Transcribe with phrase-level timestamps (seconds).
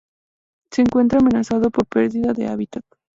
[0.71, 2.83] Se encuentra amenazado por perdida de hábitat.